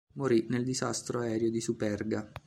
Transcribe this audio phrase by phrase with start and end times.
[0.13, 2.27] Morì nel disastro aereo di Superga.